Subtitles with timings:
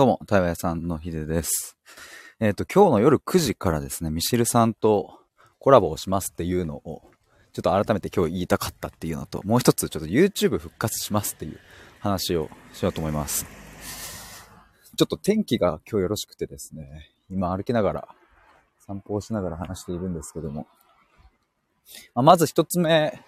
[0.00, 1.76] どうも、対話屋さんのひでです。
[2.40, 5.18] えっ、と、今日の夜9時からですね、ミシルさんと
[5.58, 7.02] コラボをしますっていうのを、
[7.52, 11.58] ちょっと改めて今日言いたかったっていうのと、もう一つちょっと YouTube 復活しますっていう
[11.98, 13.44] 話をしようと思います。
[14.96, 18.08] ちょっと天気が今日よろしくてですね、今歩きながら、
[18.78, 20.66] 散歩をしながら話しているんですけども、
[22.14, 23.22] まあまず一つ目、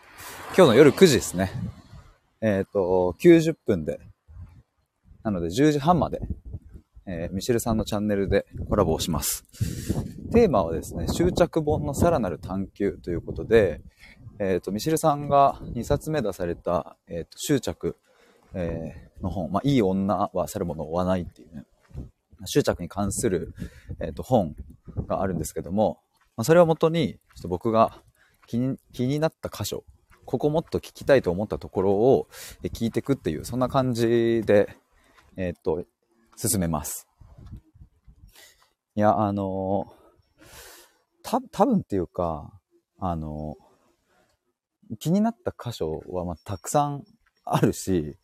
[0.56, 1.52] 今日の夜9時ですね。
[2.40, 4.00] えっ、と、90分で、
[5.22, 6.22] なので10時半まで、
[7.06, 9.44] えーミシェルさんのチャンネルでコラボをします。
[10.32, 13.80] テーマはですね、執着本のさらなる探求ということで、
[14.38, 17.96] えっ、と、ミシェルさんが2冊目出された、えっ、と、執着、
[18.54, 21.64] えの本、まあ、いい女は去るものを追わないっていうね、
[22.44, 23.54] 執着に関する、
[24.00, 24.54] えっ、と、本
[25.06, 26.00] があるんですけども、
[26.36, 28.02] まあ、それをもとに、ちょっと僕が
[28.46, 29.84] 気に気になった箇所、
[30.24, 32.28] ここもっと聞きたいと思ったところを
[32.64, 34.76] 聞いていくっていう、そんな感じで、
[35.36, 35.84] えっ、と、
[36.36, 37.06] 進めます。
[38.94, 39.92] いや、あの
[41.22, 42.52] た、多分っていうか、
[42.98, 43.56] あの
[44.98, 47.04] 気になった箇所は、まあ、たくさん
[47.44, 48.16] あるし、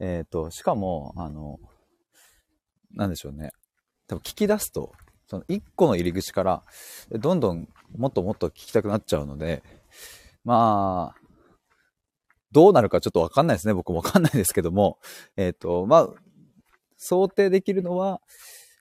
[0.00, 1.58] えっ、と、しかも、あの、
[2.94, 3.50] なんでしょうね。
[4.06, 4.92] 多分聞き出すと、
[5.26, 6.62] その一個の入り口から、
[7.10, 9.62] どんどんもっともっと聞きたくなっちゃうので、
[10.44, 11.20] まあ、
[12.52, 13.74] どうなるかちょっとわかんないですね。
[13.74, 14.98] 僕もわかんないですけども、
[15.36, 16.08] えっ、と、まあ、
[16.96, 18.20] 想定できるのは、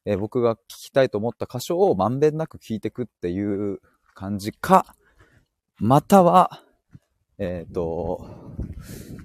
[0.06, 3.80] えー僕が聞きたいと思った箇所をまんべんなく聞いてくっていう
[4.14, 4.95] 感じか、
[5.78, 6.61] または、
[7.39, 8.25] えっ、と、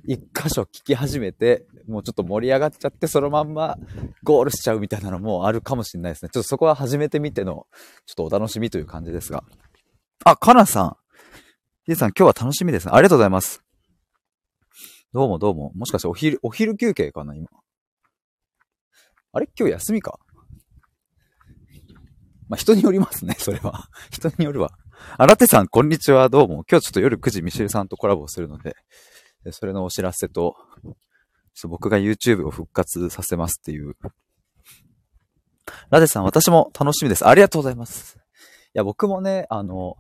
[0.07, 3.77] 一箇所聞き始めて、もうちょっと盛り上がっちゃって、そのまんま
[4.23, 6.31] ゴールしちゃうみたいなのもあるかもしれないですね。
[6.33, 7.67] ちょっとそこは初めて見ての、
[8.07, 9.45] ちょっとお楽しみという感じですが。
[10.25, 10.97] あ、かなさん。
[11.85, 12.93] ひでさん、今日は楽しみですね。
[12.95, 13.63] ありがとうございます。
[15.13, 15.73] どうもどうも。
[15.75, 17.49] もしかしてお昼、お昼休憩かな、今。
[19.33, 19.49] あれ？
[19.59, 20.19] 今日休みか？
[22.49, 23.91] まあ、人によりますね、 それは。
[24.11, 24.71] 人によるわ。
[25.19, 26.65] あらてさん、こんにちは、どうも。
[26.71, 28.75] 今日ちょっと夜9時ミシェルさんとコラボするので、
[29.51, 30.95] それのお知らせと、ちょっ
[31.63, 33.97] と僕が YouTube を復活させますっていう。
[35.91, 37.29] ラテさん、私も楽しみです。
[37.29, 38.17] ありがとうございます。
[38.17, 38.21] い
[38.73, 39.97] や、僕もね、あの、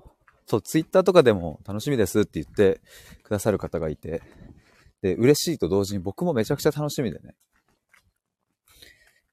[0.47, 2.81] そう、Twitter とかでも楽しみですって言って
[3.23, 4.23] くださる方がいて、
[5.03, 7.35] で、嬉しいと同時に僕もめちゃくちゃ楽しみでね。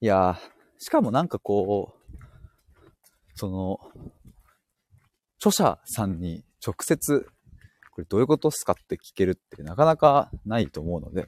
[0.02, 0.38] いやー、
[0.78, 2.16] しかもなんかこう、
[3.36, 3.80] その、
[5.40, 7.28] 著者さんに直接、
[7.92, 11.28] これどういうことっすかって聞けるってなかなかないと思うので、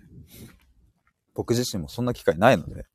[1.34, 2.86] 僕自身もそんな機会ないので、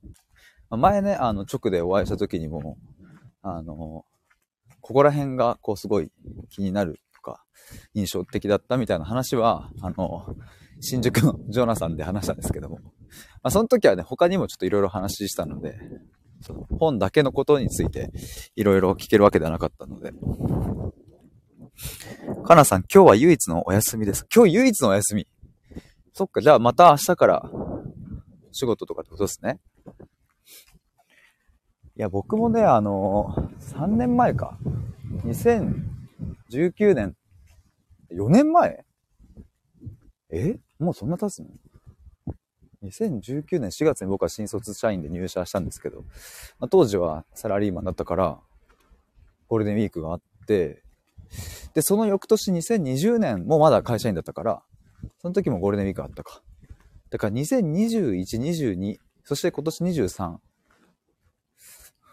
[0.68, 2.76] 前ね、あの、直でお会いした時にも、
[3.42, 4.04] あの、
[4.80, 6.10] ここら辺がこうすごい
[6.50, 7.44] 気になるとか、
[7.94, 10.34] 印象的だったみたいな話は、あの、
[10.80, 12.80] 新宿のジョナサンで話したんですけども、
[13.42, 15.78] まあ、その時はね、他にもちょっといろいろ話したので、
[16.40, 18.10] その本だけのことについて
[18.56, 20.12] いろいろ聞けるわけではなかったので。
[22.44, 24.26] かなさん、今日は唯一のお休みです。
[24.34, 25.28] 今日唯一のお休み。
[26.12, 27.50] そっか、じゃあまた明日から
[28.52, 29.60] 仕事とかってことですね。
[31.96, 34.58] いや、僕もね、あの、3年前か。
[35.24, 37.16] 2019年、
[38.10, 38.84] 4年前？
[40.30, 40.58] え？
[40.78, 41.48] もうそんな経つの？
[42.84, 46.02] 2019年4月に僕は新卒社員で入社したんですけど、
[46.58, 48.38] まあ、当時はサラリーマンだったから、
[49.48, 50.82] ゴールデンウィークがあって、
[51.74, 54.62] で、その翌年2020年もまだ会社員だったから、
[55.20, 56.42] その時もゴールデンウィークあったか。
[57.10, 60.36] だから2021、22、そして今年23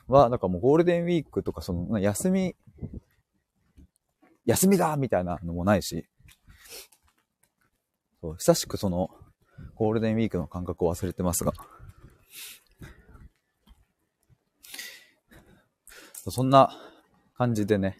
[0.07, 2.55] は、なんかもうゴールデンウィークとかその休み、
[4.45, 6.05] 休みだみたいなのもないし、
[8.21, 9.09] そう久しくその、
[9.79, 11.53] ゴールデンウィークの感覚を忘れてますが。
[16.29, 16.77] そんな
[17.37, 17.97] 感じでね。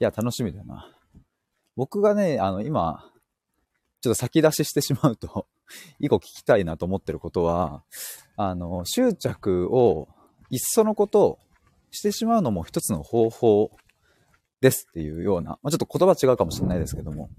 [0.00, 0.92] いや、楽しみだな。
[1.76, 3.04] 僕がね、あの、今、
[4.00, 5.46] ちょっと先出ししてしまうと、
[6.00, 7.84] 以後聞きたいなと思ってることは、
[8.36, 10.08] あの、執着を、
[10.50, 11.38] いっそのことを
[11.92, 13.70] してしまうのも一つの方法
[14.60, 17.30] ですっていうような、まあ、ちょっと言葉違うかもしれないですけども、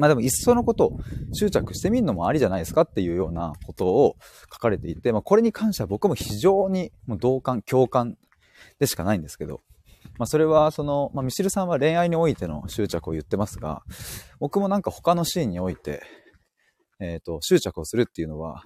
[0.00, 0.98] まあでも、いっそのことを
[1.32, 4.16] 執着してみるのもありじゃないですかっていうようなことを
[4.52, 8.16] 書かれていて、まあこれに関しては僕も非常にもう同感、共感
[8.78, 9.60] でしかないんですけど、
[10.18, 13.82] まあそれはその、まあミシルさんは恋愛においての執着を言ってますが、
[14.38, 16.02] 僕もなんか他のシーンにおいて、
[16.98, 18.64] えっ、と、執着をするっていうのは、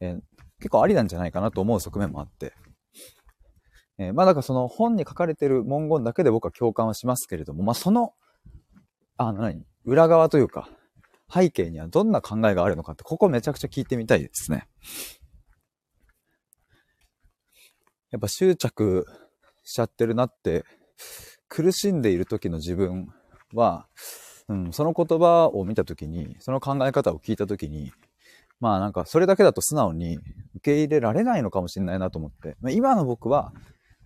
[0.00, 0.20] えー
[0.60, 2.54] 結構ありなんじゃないかなと思う側面もあって、
[3.98, 8.14] えーまあだからその本に書かれてる文言だけで僕は共感はしますけれども、まあその、
[9.18, 9.66] あの何？
[9.84, 10.68] 裏側というか、
[11.32, 14.68] 背景にはどんな考えがあるのかって、ここめちゃくちゃ聞いてみたいですね。
[18.10, 19.06] やっぱ執着
[19.64, 20.64] しちゃってるなって、
[21.48, 23.08] 苦しんでいる時の自分
[23.52, 23.88] は、
[24.48, 27.92] うん、その言葉を見た時に、その考え方を聞いた時に、
[28.60, 30.22] まあなんかそれだけだと素直に受
[30.62, 33.52] け入れられないのかもしれないなと思って、まあ、今の僕は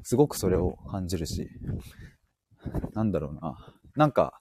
[0.03, 1.49] すごくそれを感じるし、
[2.95, 3.57] なんだろうな。
[3.97, 4.41] なんか、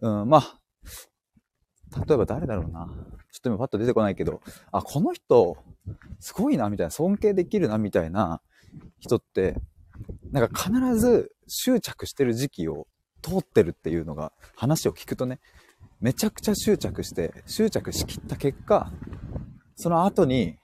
[0.00, 0.60] うん、まあ、
[2.06, 2.86] 例えば誰だろうな。
[3.32, 4.40] ちょっと今パッと出てこないけど、
[4.72, 5.56] あ、この人、
[6.20, 8.40] すごいな、みたいな、尊敬できるな、みたいな
[8.98, 9.56] 人って、
[10.32, 12.86] なんか必ず執着してる時期を
[13.22, 15.40] 通ってるっていうのが、話を聞くとね、
[16.00, 18.90] めちゃくちゃ執着して、執着しきった結果、
[19.76, 20.56] その後に、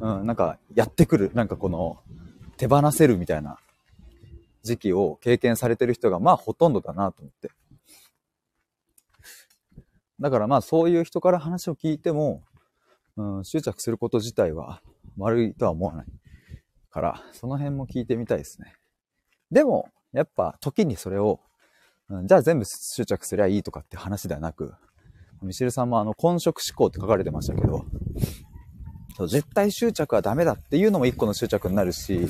[0.00, 1.98] うん、なんかやってくる、なんかこの、
[2.56, 3.58] 手放せるみたいな
[4.62, 7.50] 時期を経験されてる人が、まあほとんどだなと思って。
[10.20, 12.42] だからまあそういう人から話を聞いても、
[13.16, 14.80] うん、執着すること自体は
[15.16, 16.06] 悪いとは思わない
[16.90, 18.74] から、その辺も聞いてみたいですね。
[19.50, 21.40] でも、やっぱ時にそれを、
[22.08, 24.74] うん、じゃあ全部執着すりゃいいとかって話ではなく、
[25.42, 27.84] ミシェルさんもあの、混色思考って書かれてましたけど、
[29.26, 32.28] 絶対執着はダメだっていうのも一個の執着になるし、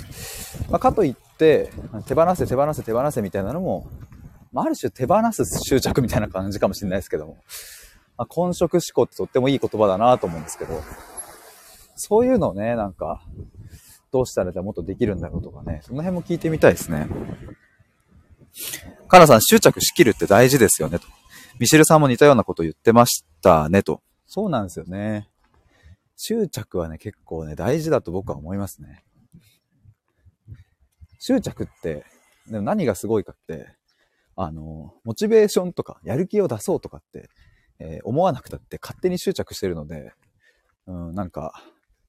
[0.70, 1.70] まあ、かといって、
[2.06, 3.88] 手放せ手放せ手放せみたいなのも、
[4.52, 7.38] まあ、ある種手放す執着みたいな感じかもしれないですけども、
[8.16, 10.82] まあ、混色思考ってとってもいい言葉だなと思うんですけど、
[11.96, 13.22] そういうのをね、なんか、
[14.10, 17.08] どうしたらじゃもっとできるんだろうとかね、その辺も聞いてみたいですね。
[19.08, 21.06] カナさん、執着しきるって大事ですよね、と。
[21.58, 24.02] ミシルさんも似たようなこと言ってましたね、と。
[24.26, 25.28] そうなんですよね。
[26.16, 29.04] 執着はね、結構ね、大事だと僕は思いますね。
[31.18, 32.04] 執着って、
[32.48, 33.77] でも何がすごいかって、
[34.40, 37.28] あの、モチベーションとか、やる気を出そうとかって、
[37.80, 40.12] えー、思わなくたって勝手に執着してるので、
[40.86, 41.52] うん、なんか、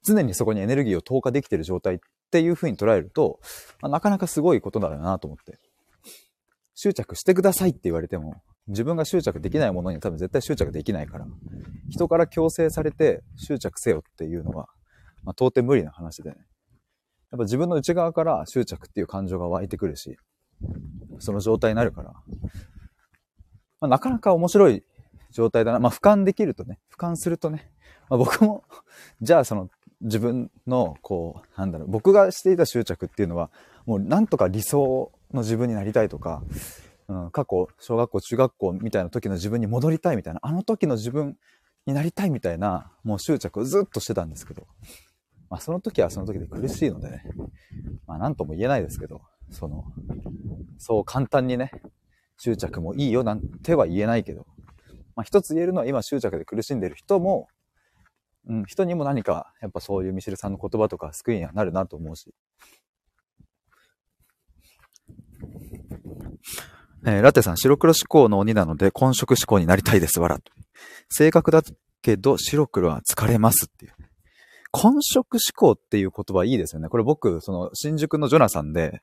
[0.03, 1.97] 常にそこにエネルギーを投下できてる状態っ
[2.31, 3.39] ていう風に捉えると、
[3.81, 5.57] まあ、なかなかすごいことだなと思って。
[6.75, 11.25] 執着してくださいって言われても、自分が執着できないものに多分絶対執着できないから、
[11.89, 14.69] 人から強制されて執着せよっていうのは、
[15.23, 16.37] まあ、到底無理な話でね。
[17.31, 20.17] やっぱ自分の内側から執着っていう感情が湧いてくるし、
[21.19, 22.13] その状態になるから、
[23.81, 24.83] まあ、なかなか面白い
[25.31, 25.79] 状態だな。
[25.79, 27.71] まあ、俯瞰できるとね、俯瞰するとね、
[28.09, 28.63] まあ、僕も
[29.21, 29.69] じゃあその
[30.01, 33.51] 自分の、こう、なんだろう、僕がしていた執着っていうのは、
[33.85, 36.43] もうなんとか理想の自分になりたいとか、
[37.07, 41.37] うん、過去、小学校、中学校みたいな時の自分に戻りたいみたいな、あの時の自分
[41.85, 44.67] になりたいみたいな、もう執着をずっとしてたんですけど、
[45.49, 47.23] まあその時はその時で苦しいのでね、
[48.05, 49.21] まあなんとも言えないですけど、
[49.51, 49.85] その、
[50.77, 51.71] そう簡単にね、
[52.37, 54.45] 執着もいいよなんては言えないけど、
[55.15, 57.47] まあ、一つ言えるのは今執着で苦しんでる人も、
[58.47, 62.33] うん、人にも何か、やっぱそういうミシルさんの言葉とか救いにはなるなと思うし。
[67.05, 70.39] えー、ラテさん、白黒思考の鬼なので、混色思考になりたいです、わら。
[71.09, 71.61] 正確だ
[72.01, 73.93] けど、白黒は疲れますっていう。
[74.71, 76.89] 混色思考っていう言葉いいですよね。
[76.89, 79.01] これ僕、その、新宿のジョナサンで、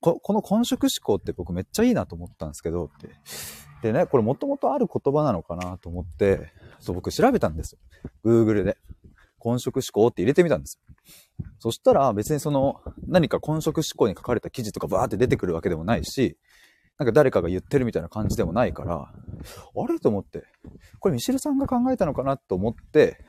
[0.00, 3.10] ここの混色思考って僕めっちゃいいなと思ったんですけど、って
[3.82, 7.78] でね、これもともとある言葉なのかなと思って、そう僕調べたんですよ。
[8.24, 8.76] Google で。
[9.38, 10.94] 混色思考って入れてみたんですよ。
[11.60, 16.36] そしたら別にその何か混色思考に書かれた記事とかバーって出てくるわけでもないし、
[16.98, 20.00] なんか誰かが言ってるみたいな感じでもないから、あれ？
[20.00, 20.44] と思って、
[20.98, 23.24] これミシルさんが考えたのかなと思って、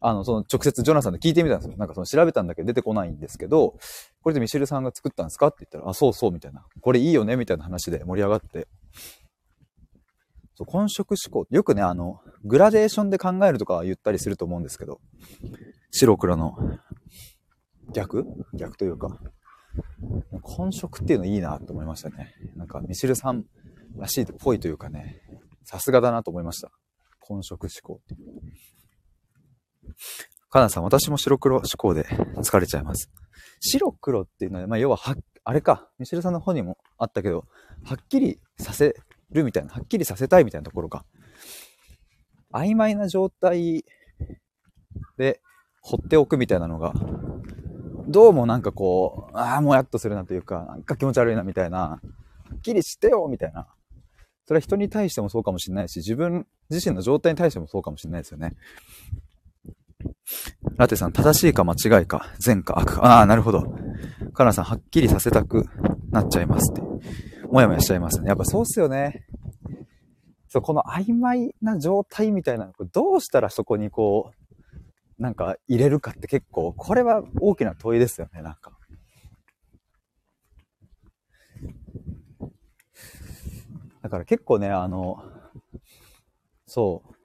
[0.00, 1.76] あの、その直接ジョナサンで聞いてみたんですよ。
[1.76, 3.78] なんかその調べたんだけど出てこないんですけど、
[4.22, 5.48] これでミシェルさんが作ったんですか？
[5.48, 6.66] って言ったら、あ、そうそうみたいな。
[6.80, 7.36] これいいよね？
[7.36, 8.68] みたいな話で盛り上がって、
[10.54, 11.46] そう、混色思考。
[11.50, 15.00] よくね、あの、グラデーションで考えるとか言ったりすると思うんですけど、
[15.90, 16.56] 白黒の
[17.92, 18.24] 逆？
[18.54, 19.18] 逆というか、
[20.42, 22.34] 混色っていうのいいなと思いましたね。
[22.54, 23.44] なんか、ミシェルさん
[23.96, 25.20] らしいっぽいというかね、
[25.64, 26.70] さすがだなと思いました。
[27.20, 28.00] 混色思考。
[30.48, 32.04] カナさん、私も白黒思考で
[32.36, 33.10] 疲れちゃいます。
[33.60, 37.44] 白黒っていうのは、まあ、要はは、あれか、ミシェルさんの方にもあったけど、
[37.84, 38.96] はっきりさせ
[39.30, 41.04] るみたいな、はっきりさせたいみたいなところか。
[42.52, 43.84] 曖昧な状態
[45.18, 45.40] で
[45.80, 46.94] 放っておくみたいなのが、
[48.08, 52.00] どうもなんかこう、ああ、もやっとするなというか、なんか気持ち悪いなみたいな、は
[52.54, 53.66] っきりしてよみたいな。
[54.46, 58.56] それは人に対してもそうかもしれないし、自分自身の状態に対してもそうかもしれないですよね。
[60.76, 63.04] ラテさん、正しいか間違いか、善か悪か。
[63.04, 63.74] ああ、なるほど。
[64.34, 65.66] カナさん、はっきりさせたく
[66.10, 66.82] なっちゃいますって。
[67.50, 68.28] もやもやしちゃいますね。
[68.28, 69.24] やっぱそうっすよね。
[70.48, 74.32] そう、この曖昧な状態みたいなの、これどうしたらそこにこ
[75.18, 78.72] う、なんか入れるかって結構、これは大きな問いですよね、なんか。
[84.02, 85.22] だから結構ね、あの、
[86.66, 87.16] そう。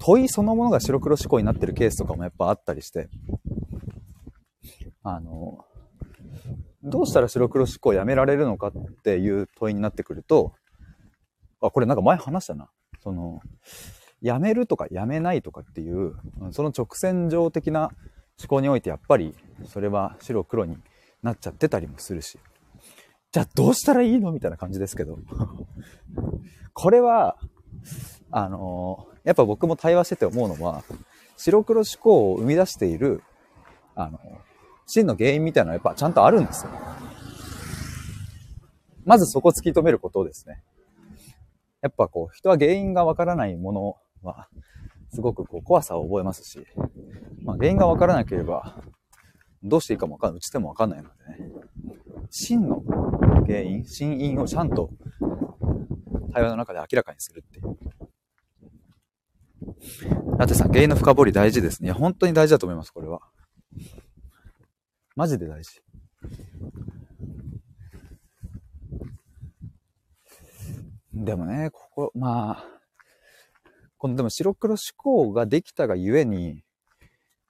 [0.00, 3.10] 問いそのものが白黒思考になってるケースとかもやっぱあったりして、
[5.02, 5.64] あの、
[6.82, 8.72] どうしたら白黒思考やめられるのかっ
[9.04, 10.54] ていう問いになってくると、
[11.60, 12.70] あ、これなんか前話したな。
[13.02, 13.40] その、
[14.22, 16.14] やめるとかやめないとかっていう、
[16.52, 17.90] その直線上的な
[18.38, 19.34] 思考においてやっぱり
[19.66, 20.78] それは白黒に
[21.22, 22.38] なっちゃってたりもするし。
[23.32, 24.32] じゃあどうしたらいいの？
[24.32, 25.18] みたいな感じですけど。
[26.72, 27.36] これは、
[28.30, 30.82] あのやっぱ僕も対話してて思うのは、
[31.36, 33.22] 白黒思考を生み出している、
[33.94, 34.18] あの、
[34.86, 36.70] 真の原因みたいなのはやっぱちゃんとあるんですよ。
[39.04, 40.62] まずそこ突き止めることですね。
[41.80, 44.48] やっぱこう、人は原因がわからないものは、
[45.12, 46.66] すごくこう怖さを覚えますし、
[47.42, 48.82] まあ、原因がわからなければ、
[49.62, 51.50] どうしていいかもわかんない、打ち手もわかんないのでね。
[52.30, 52.82] 真の
[53.46, 54.90] 原因、真因をちゃんと
[56.32, 57.44] 対話の中で明らかにする。
[60.38, 61.88] ラテさん、原因の深掘り大事ですね。
[61.88, 63.20] いや、本当に大事だと思います、これは。
[65.16, 65.82] マジで大事。
[71.12, 72.64] でもね、ここ、まあ、
[73.98, 76.64] このでも白黒思考ができたがゆえに、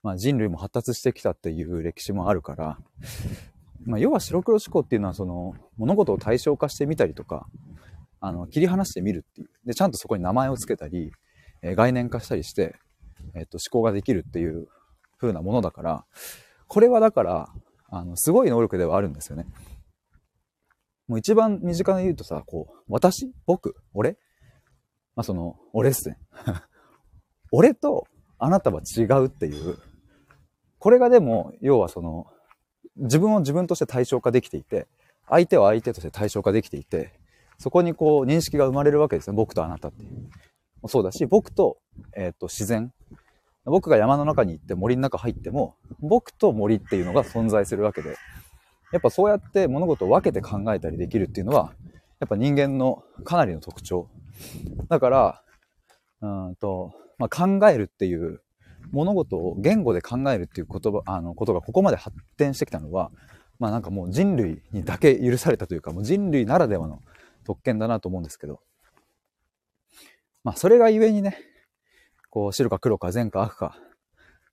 [0.03, 2.79] まあ人類も発達してきたっていう歴史もあるから、
[3.85, 7.47] まあ要は白黒思考っていうのはその物事を対象化してみたりとか、
[8.21, 9.51] あの、切り離してみるっていう。
[9.65, 11.13] で、ちゃんとそこに名前を付けたり、
[11.63, 12.77] え、概念化したりして、
[13.35, 14.69] えっ、と、思考ができるっていう
[15.19, 16.05] 風なものだから、
[16.69, 17.53] これはだから、
[17.91, 19.47] あの、すごい能力ではあるんですよね。
[21.09, 23.33] もう一番身近に言うとさ、こう、私？
[23.45, 23.75] 僕？
[23.93, 24.17] 俺？
[25.17, 26.19] まあ、その、俺っすね。
[27.51, 28.07] 俺と
[28.39, 29.77] あなたは違うっていう。
[30.79, 32.27] これがでも、要はその、
[32.97, 34.87] 自分を自分として対象化できていて、
[35.29, 37.13] 相手は相手として対象化できていて、
[37.59, 39.37] そこにこう認識が生まれるわけですね。
[39.37, 40.31] 僕とあなたっていう。
[40.87, 41.79] そうだし、僕と、
[42.17, 42.93] えっ、ー、と、自然。
[43.65, 48.17] 僕が山の中に行って森の中入っても、僕と森っていうのが存在するわけで、
[48.93, 51.75] やっぱそうやって物事を分けて考えたりできるっていうのは、
[52.19, 54.09] やっぱ人間のかなりの特徴。
[54.89, 55.43] だから、
[56.23, 58.41] うんと、まあ、考えるっていう、
[58.93, 63.11] 物事を言語で考えるっていう言葉、あの、ことがここまで発展してきたのは、
[63.59, 67.03] まあなんかもう人類にだけ許されたというか、もう人類ならではの
[67.45, 68.61] 特権だなと思うんですけど、
[70.45, 71.39] まあそれがゆえにね、
[72.31, 73.77] こう白か黒か善か悪か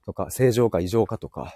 [0.06, 1.56] とか正常か異常かとか、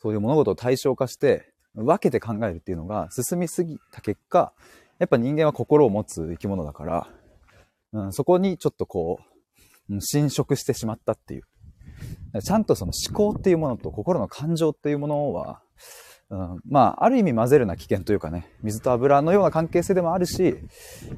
[0.00, 4.52] そういう物事を対象化して分けて考えるっていうのが進みすぎた結果、
[4.98, 7.08] やっぱ人間は心を持つ生き物だから、
[7.92, 9.20] うん、そこにちょっとこ
[9.88, 11.42] う、侵食してしまったっていう。
[12.42, 15.62] ちゃんとその思考っていうものと心の感情っていうものは、
[16.30, 20.54] うん、まあ、ある意味混ぜるな危険というかね、水と油のような関係性でもあるし、い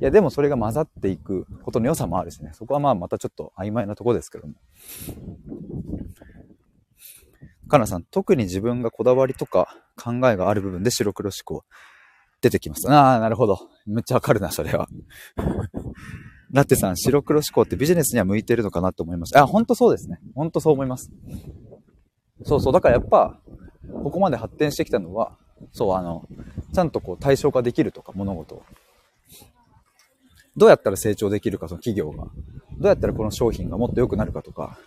[0.00, 4.54] や、でもそれが混ざっていくことの良さもあるしね、そこはまあまたちょっと曖昧なとこですけども。
[7.68, 11.64] かなさん、特に自分がこだわりとか考えがある部分で白黒思考
[12.40, 12.90] 出てきます。
[12.90, 13.68] ああ、なるほど。
[13.86, 14.88] めっちゃわかるな、それは。
[16.52, 19.38] ラッテさん、白黒思考ってビジネスには向いてるのかなと思います。
[19.38, 20.20] あ、ほんとそうですね。
[20.34, 21.10] ほんとそう思います。
[22.44, 22.72] そうそう。
[22.72, 23.40] だからやっぱ、
[23.92, 25.36] ここまで発展してきたのは、
[25.72, 26.26] そう、あの、
[26.72, 28.62] ちゃんとこう対象化できるとか、物事を。
[30.56, 32.24] どうやったら成長できるか、その企業が。
[32.78, 34.78] どうやったらこの商品がもっと良くなるかとか。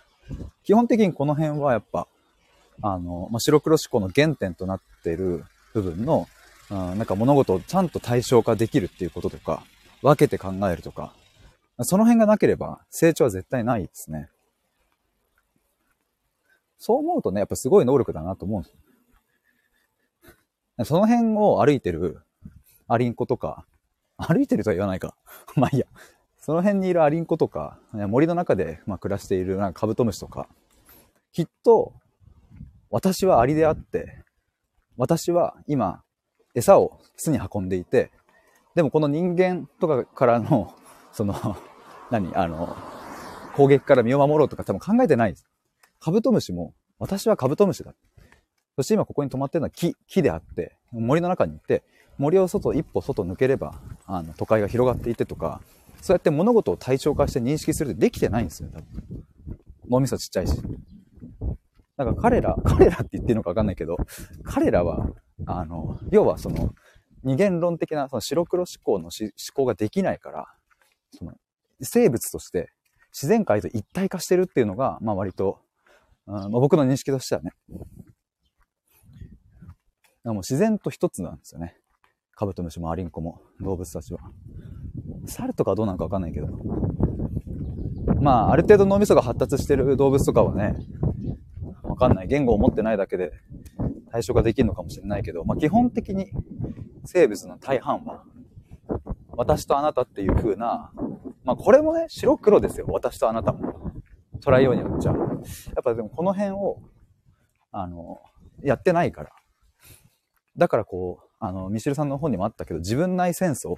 [0.64, 2.06] 基本的にこの辺はやっぱ、
[2.82, 6.28] あの、まあ、白黒思考の原点となっている部分の、
[6.70, 9.62] うん、なんか物事をちゃんと対象化できるっていうこととか、
[10.02, 11.14] 分けて考えるとか、
[11.80, 14.28] その辺がなければ成長は絶対ないですね。
[16.78, 18.78] そう思うとね、やっぱすごい能力だなと思うんですよ。
[20.82, 22.20] その辺を歩いてる
[22.88, 23.64] アリンコとか、
[24.16, 25.14] 歩いてるとは言わないか。
[25.54, 25.86] まあいいや。
[26.38, 30.48] その辺にいるアリンコとか、森の中でま暮らしているなんかカブトムシとか、
[31.32, 31.94] きっと、
[32.90, 34.22] 私はアリであって、
[34.96, 36.02] 私は今、
[36.54, 38.10] 餌を巣に運んでいて、
[38.74, 40.74] でもこの人間とかからの
[41.12, 41.34] その、
[42.10, 42.76] 何あの、
[43.56, 45.46] 攻撃から身を守ろうとか多分考えてないです。
[45.98, 47.94] カブトムシも、私はカブトムシだ。
[48.76, 51.82] そして今ここに止まってるのは木、木であって、森の中に行って、
[52.18, 55.60] 森を外、一歩外抜ければ、あの、都会が広がっていてとか、
[56.00, 59.24] そうやって物事を対象化して認識するってできてないんですよ、多分。
[59.90, 60.56] 脳みそちっちゃいし。
[61.96, 63.96] だから彼ら、 彼らって言ってるのかわかんないけど、
[64.42, 65.08] 彼らは、
[65.46, 66.74] あの、要はその、
[67.22, 70.46] 二元論的なその白黒思考の思考ができないから、
[71.16, 71.32] その
[71.80, 72.70] 生物として
[73.12, 75.58] 自然界と一体化してるっていうのが、まあ割と、
[76.26, 77.52] うん、僕の認識としてはね。
[80.24, 81.76] もう自然と一つなんですよね。
[82.34, 84.20] カブトムシもアリンコも、動物たちは。
[85.26, 86.48] 猿とかどうなのかわかんないけど。
[88.20, 90.76] まあ、ある程度脳みそが発達してる動物とかはね、
[91.82, 92.26] わかんない。
[92.26, 93.32] 言語を持ってないだけで
[94.10, 96.32] 対処ができるのかもしれないけど、まあ基本的に
[97.04, 98.24] 生物の大半は、
[99.32, 100.92] 私とあなたっていう風な、
[101.44, 102.86] まあこれもね、白黒ですよ。
[102.88, 103.92] 私とあなたも。
[104.40, 105.12] 捉えようによっちゃ。
[105.12, 106.78] やっぱでもこの辺を、
[107.70, 108.20] あの、
[108.62, 109.30] やってないから。
[110.56, 113.70] だからこう、あの、ミシルさんの本にもあったけど、自分内戦争、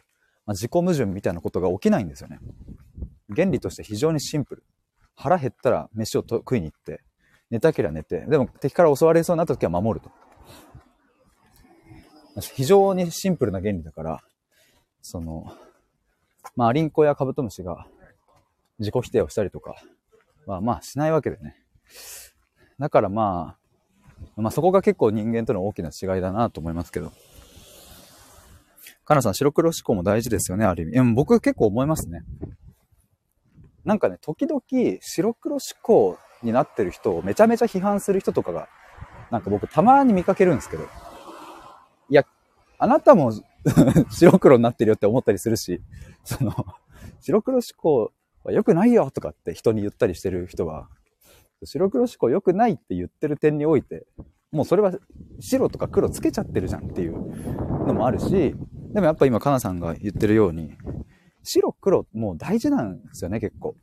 [0.44, 2.38] まあ、自己矛盾みたいなことが起きないんですよね。
[3.34, 4.64] 原理として非常にシンプル。
[5.14, 7.02] 腹減ったら飯を食いに行って、
[7.50, 10.12] 寝たけりゃ寝て、でも敵から襲われそうになった時は守ると。
[12.40, 14.22] 非常にシンプルな原理だから、
[15.00, 15.52] その、
[16.54, 17.86] まあ、リンコやカブトムシが
[18.78, 19.76] 自己否定をしたりとか
[20.46, 21.56] は、まあ、しないわけでね。
[22.78, 23.65] だからまあ、
[24.36, 27.12] まあそこが結構人間との大きな違いだなと思いますけど。
[29.04, 31.14] かなさん、白黒思考も大事ですよね、ある意味。
[31.14, 32.22] 僕結構思いますね。
[33.84, 34.60] なんかね、時々
[35.00, 38.68] 白黒思考になってる人をめちゃめちゃ批判する人とかが、
[39.30, 40.86] なんか僕たまに見かけるんですけど、い
[42.10, 42.24] や、
[42.78, 43.32] あなたも
[44.10, 45.80] 白黒になってるよって思ったりするし、
[46.24, 46.52] その、
[47.20, 50.88] 白黒思考は良くないよとかって人に言ったりしてる人は、
[51.64, 54.06] 白黒思考良くないって言ってる点において、
[54.52, 54.92] もうそれは
[55.40, 58.54] 白とか黒つけちゃってるじゃんっていうのもあるし、
[58.92, 60.72] でもやっぱ今、かなさんが言ってるように、
[61.42, 63.76] 白黒もう大事なんですよね、結構。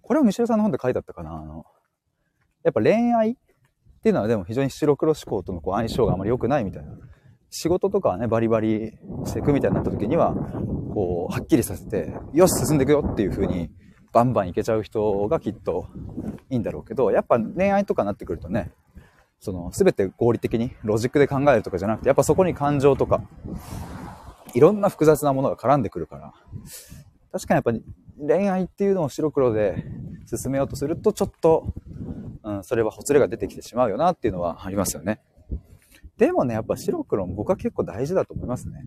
[0.00, 1.64] これをミシェルさんの本で書いてあったかなあの、
[2.64, 3.34] やっぱ恋愛っ
[4.02, 6.92] ていうのはでも非常に白黒思考とのこう相性があまり良くないみたいな。
[7.50, 8.92] 仕事とかはね、バリバリ
[9.26, 10.34] していくみたいになった時には、
[10.94, 13.70] こう、はっきりさせて、よし、進んでいくよっていう風に、
[14.12, 15.88] バンバンいけちゃう人がきっと
[16.50, 18.70] いいんだろうけど、やっぱ恋愛とかになってくるとね、
[19.40, 23.22] その、すべて合理的に、ロジックで考えるとかじゃなくて、やっぱそこに感情とか、
[24.54, 26.34] いろんな複雑なものが絡んでくるから、
[27.32, 27.82] 確かにやっぱり
[28.18, 29.84] 恋愛っていうのを白黒で
[30.26, 31.72] 進めようとすると、ちょっと、
[32.44, 35.20] うん、それはほつれが出てきてしまうよなっていうのはありますよね。
[36.18, 38.86] でもね、やっぱ白黒も僕は結構大事だと思いますね。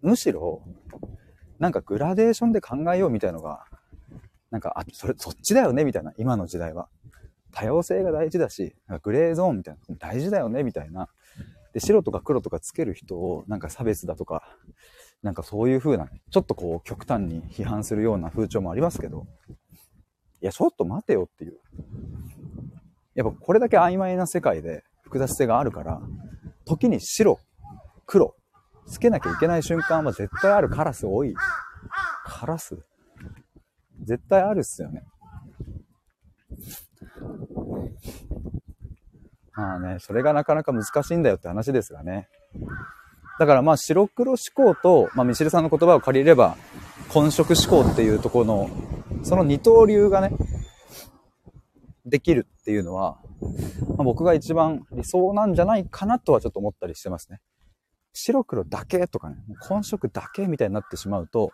[0.00, 0.62] むしろ、
[1.58, 3.64] なんかグラデーションで考えようみたいのが、
[4.50, 6.88] なんか、あ、それ、そっちだよねみたいな、今の時代は。
[7.52, 11.08] 多様性が大事だし、なんかグレーゾーンみたいな、大事だよねみたいな。
[11.72, 14.42] で、白とか黒とかつける人を、なんか差別だとか、
[15.22, 19.26] なんかそういう風な、ちょっとこう極端に批判するような風潮もありますけど、
[20.40, 21.58] いや、ちょっと待てよっていう。
[23.14, 26.02] やっぱこれだけ曖昧な世界で複雑性があるから、
[26.64, 27.38] 時に白、
[28.06, 28.34] 黒、
[28.86, 31.34] つけなきゃいけない瞬間は絶対あるカラス多い。
[32.24, 32.76] カラス？
[34.04, 35.02] 絶対あるっすよね。
[39.54, 42.28] まあね、それがなかなか難しいんだよって話ですがね。
[43.38, 46.56] だからまあ白黒思考と、まあミシルさんの言葉を借りれば、
[47.08, 48.70] 混色思考っていうところの、
[49.22, 50.32] その二刀流がね、
[52.04, 53.18] できるっていうのは、
[53.96, 57.40] まあ、僕が一番理想なんじゃないかなとはちょっと思ったりしてますね。
[58.12, 61.52] 白黒だけとかね、混色だけみたいになってしまうと、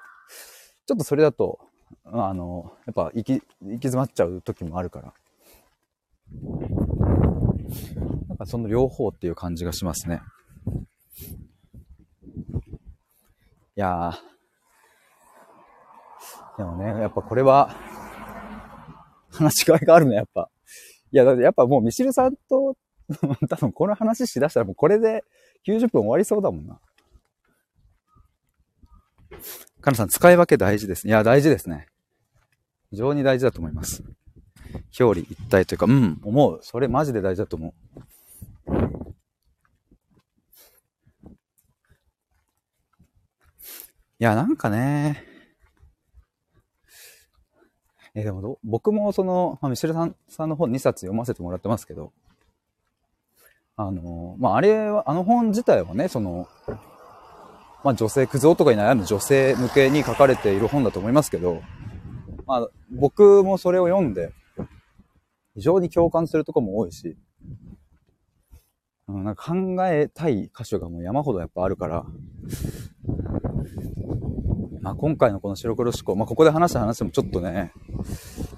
[0.87, 1.59] ちょっとそれだと、
[2.05, 3.42] あの、やっぱ行き、行き
[3.75, 5.14] 詰まっちゃう時もあるから。
[8.29, 10.21] なんかその両方っていう感じがしますね。
[13.77, 14.18] いや。
[16.57, 17.71] でもね、やっぱこれは、
[19.31, 20.51] 話しがいがあるね、やっぱ。
[21.12, 22.77] いや、だってやっぱもうミシルさんと、
[23.49, 25.25] 多分この話しだしたらもうこれで
[25.66, 26.79] 90分終わりそうだもんな。
[29.81, 31.07] かなさん、使い分け大事です。
[31.07, 31.87] いや、大事ですね。
[32.90, 34.03] 非常に大事だと思います。
[34.99, 36.59] 表裏一体というか、うん、思う。
[36.62, 37.75] それマジで大事だと思う。
[44.21, 45.25] いや、なんかね、
[48.14, 52.12] えでも、僕もその、まあ、ミシェルさんさんの本2冊読ませてもらってますけど、
[53.79, 56.49] あの、まあ、あれは、あの本自体はね、その、
[57.85, 61.62] まあ、女性、クズ男に悩む女性向けに書かれている本だと思いますけど、
[62.45, 64.33] まあ、僕もそれを読んで、
[65.55, 67.17] 非常に共感するとこも多いし、
[69.07, 72.05] うん、なんか考えたい箇所がもう山ほどやっぱあるから、
[74.81, 77.73] まあ、今回のこの白黒思考、まあ、ここで話した話もちょっとね、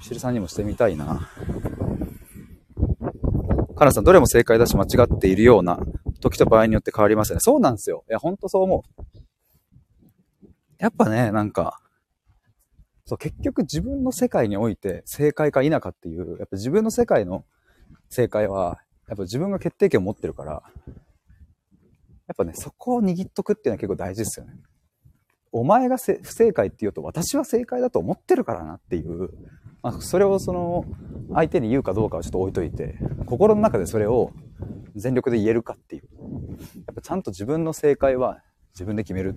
[0.00, 1.28] しるさんにもしてみたいな。
[3.80, 5.80] カナさん、どれも正解だし間違っているような
[6.20, 7.40] 時と場合によって変わりますよね。
[7.40, 8.04] そうなんですよ。
[8.10, 8.84] いや、ほんとそう思
[10.44, 10.50] う。
[10.76, 11.80] やっぱね、なんか、
[13.06, 17.46] そう、結局自分の世界において正解か否かっていう、やっぱ自分の世界の
[18.10, 20.62] 正解は、やっぱ自分が決定権を持ってるから、
[20.92, 24.58] やっぱね、そこを握っとくっていうのは結構大事ですよね。
[25.52, 29.30] お前が不正解って言うと、私は正解だと思ってるからなっていう、
[29.82, 30.84] まあ、それをその、
[31.34, 34.32] 相手に言うかどうかはちょっと置いといて、心の中でそれを
[34.94, 36.02] 全力で言えるかっていう。
[36.86, 38.42] やっぱちゃんと自分の正解は
[38.74, 39.36] 自分で決める。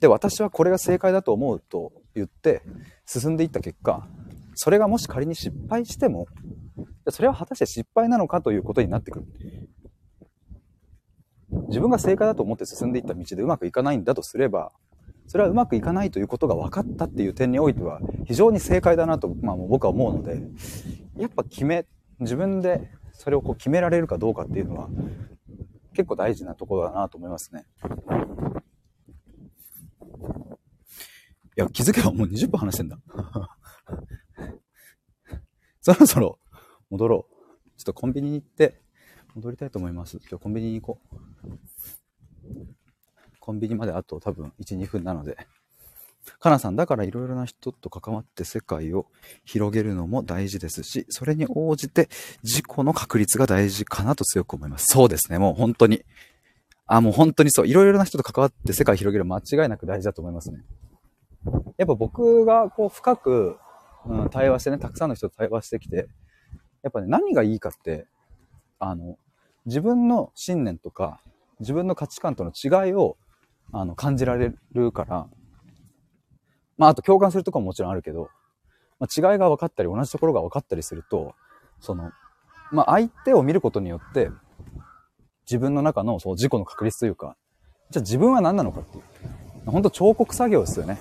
[0.00, 2.62] で、私はこれが正解だと思うと言って
[3.06, 4.06] 進んでいった結果、
[4.54, 6.26] それがもし仮に失敗しても、
[7.08, 9.26] それは果たして失敗なのかということになってくる。
[11.68, 14.72] 自分が正解だと思って進んでいった道でうまくいかないんだとすれば、
[15.26, 20.42] それはうまくいかないということが分かったっていう点においては、非常に正解だなと、まあ、僕は思うので、
[21.16, 21.86] やっぱ決め、
[22.20, 24.88] 自分でそれをこう決められるかどうかっていうのは、
[25.94, 27.64] 結構大事なところだなと思いますね。
[31.56, 32.98] いや、気づけばもう20分話してんだ。
[35.80, 36.38] そろそろ
[36.90, 37.34] 戻ろう。
[37.76, 38.80] ちょっとコンビニに行って
[39.34, 40.18] 戻りたいと思います。
[40.28, 41.16] 今日コンビニに行こう。
[43.40, 45.36] コンビニまであと多分1、2分なので。
[46.38, 49.06] かなさん、だからいろいろな人と関わって世界を
[49.44, 52.08] 広げるのも大事ですし、それに応じて
[52.42, 54.86] 自己の確率が大事かなと強く思います。
[54.88, 56.04] そうですね、もう本当に。
[56.86, 57.66] あ、もう本当にそう。
[57.66, 60.64] いろいろな人と関わって世界を広げる間違いなく大事だと思いますね。
[61.76, 63.58] やっぱ僕がこう深く、
[64.06, 66.08] うん、対話してね、たくさんの人と対話してきて、
[66.82, 68.06] やっぱね、何がいいかって、
[68.78, 69.18] あの、
[69.66, 71.20] 自分の信念とか、
[71.60, 73.16] 自分の価値観との違いを、
[73.72, 75.28] あの、感じられるから、
[76.76, 78.28] まあ、あと共感するとこももちろんあるけど、
[78.98, 81.34] まあ、違いが分かったり、同じところが分かったりすると、
[81.80, 82.10] その、
[82.72, 84.30] まあ、相手を見ることによって、
[85.46, 87.36] 自分の中のそう自己の確率というか、
[87.90, 89.04] じゃあ自分は何なのかっていう。
[89.66, 90.98] 本当彫刻作業ですよね。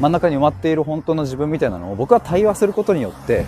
[0.00, 3.46] 真ん中に埋まっている本当の自分みたいなのを僕は対話することによって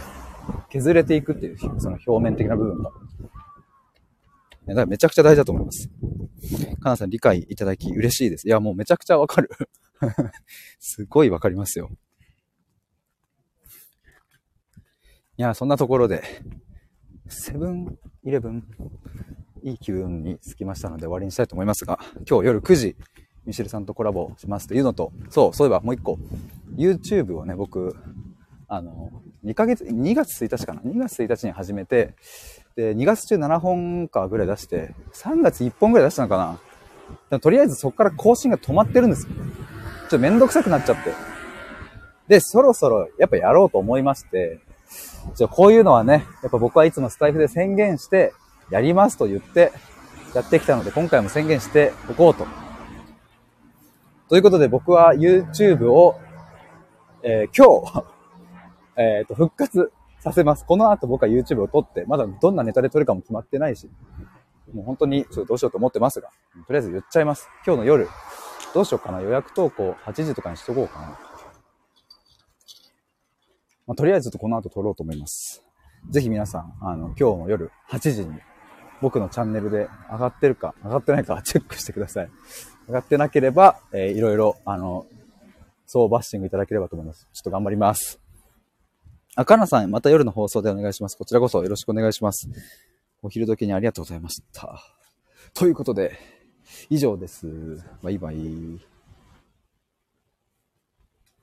[0.71, 2.91] 削れていくっていう、その表面的な部分が。
[4.67, 5.89] だからめちゃくちゃ大事だと思います。
[6.81, 8.47] かなさん理解いただき嬉しいです。
[8.47, 9.51] いや、もうめちゃくちゃわかる。
[10.79, 11.91] すごいわかりますよ。
[15.39, 16.23] いや、そんなところで、
[17.29, 18.65] セブンイレブン、
[19.63, 21.99] いい気分につきましたので終わりにしたいと思いますが、
[22.29, 22.97] 今日夜9時、
[23.47, 26.19] ミシェルさんとコラボしますというのと、そう、そういえばもう一個、
[26.77, 27.97] YouTube をね、僕、
[28.69, 29.11] あの、
[29.45, 32.15] 2ヶ月、2月1日かな ?2 月1日に始めて、
[32.77, 36.59] で、2月中7本かぐらい出して、3月1本ぐらい出したのかな
[37.31, 39.35] でもとりあえずそこから更新が止まってるんですよ。
[39.35, 41.13] ちょっとめんどくさくなっちゃって。
[42.29, 44.61] で、そろそろやっぱやろうと思いまして、
[45.35, 48.33] じゃこういうのはね、やっぱ僕はいつもスタイフで宣言して、
[48.71, 49.73] やりますと言って、
[50.35, 52.47] やってきたので、今回も宣言しておこうと。
[54.29, 56.19] ということで僕は YouTube を、
[57.23, 58.05] えー、今日
[58.97, 60.65] えっ、と、復活させます。
[60.65, 63.91] この後僕は YouTube を撮って、まだどんなネタで撮るかも決まってないし、
[64.73, 66.29] もう本当にちょっとどうしようと思ってますが、
[66.69, 67.49] とりあえず言っちゃいます。
[67.67, 68.07] 今日の夜、
[68.73, 69.21] どうしようかな。
[69.21, 71.07] 予約投稿8時とかにしとこうかな。
[73.89, 75.65] まあ、とりあえずこの後撮ろうと思います。
[76.09, 78.39] ぜひ皆さん、あの、今日の夜8時に
[79.01, 82.31] 僕のチャンネルで上がってるか、上がってないか チェックしてください。
[82.87, 85.05] 上がってなければ、えー、いろいろ、あの、
[85.85, 87.29] そうバッシングいただければと思います。
[87.33, 88.22] ちょっと頑張ります。
[89.35, 91.17] あ、かなさん、また夜の放送でお願いします。
[91.17, 92.49] こちらこそよろしくお願いします。
[93.23, 94.83] お昼時にありがとうございました。
[95.55, 96.19] ということで、
[96.91, 97.83] 以上です。
[98.03, 98.92] バイバイ。